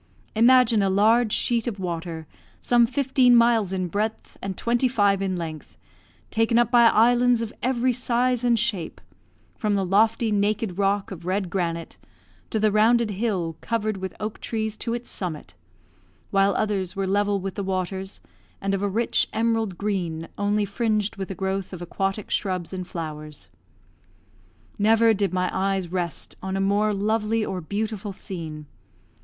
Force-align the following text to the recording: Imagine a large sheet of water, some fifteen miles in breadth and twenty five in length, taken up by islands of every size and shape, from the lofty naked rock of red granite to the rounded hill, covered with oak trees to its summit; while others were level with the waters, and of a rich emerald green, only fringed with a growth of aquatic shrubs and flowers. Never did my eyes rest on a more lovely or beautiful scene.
Imagine 0.33 0.81
a 0.81 0.89
large 0.89 1.31
sheet 1.31 1.67
of 1.67 1.79
water, 1.79 2.25
some 2.59 2.87
fifteen 2.87 3.35
miles 3.35 3.71
in 3.71 3.87
breadth 3.87 4.35
and 4.41 4.57
twenty 4.57 4.87
five 4.87 5.21
in 5.21 5.35
length, 5.35 5.77
taken 6.31 6.57
up 6.57 6.71
by 6.71 6.87
islands 6.87 7.39
of 7.39 7.53
every 7.61 7.93
size 7.93 8.43
and 8.43 8.57
shape, 8.57 8.99
from 9.55 9.75
the 9.75 9.85
lofty 9.85 10.31
naked 10.31 10.79
rock 10.79 11.11
of 11.11 11.27
red 11.27 11.51
granite 11.51 11.97
to 12.49 12.59
the 12.59 12.71
rounded 12.71 13.11
hill, 13.11 13.55
covered 13.61 13.97
with 13.97 14.15
oak 14.19 14.39
trees 14.39 14.75
to 14.77 14.95
its 14.95 15.07
summit; 15.07 15.53
while 16.31 16.55
others 16.55 16.95
were 16.95 17.05
level 17.05 17.39
with 17.39 17.53
the 17.53 17.61
waters, 17.63 18.21
and 18.59 18.73
of 18.73 18.81
a 18.81 18.89
rich 18.89 19.27
emerald 19.33 19.77
green, 19.77 20.27
only 20.35 20.65
fringed 20.65 21.15
with 21.17 21.29
a 21.29 21.35
growth 21.35 21.73
of 21.73 21.79
aquatic 21.79 22.31
shrubs 22.31 22.73
and 22.73 22.87
flowers. 22.87 23.49
Never 24.79 25.13
did 25.13 25.31
my 25.31 25.47
eyes 25.53 25.91
rest 25.91 26.37
on 26.41 26.57
a 26.57 26.59
more 26.59 26.91
lovely 26.91 27.45
or 27.45 27.61
beautiful 27.61 28.11
scene. 28.13 28.65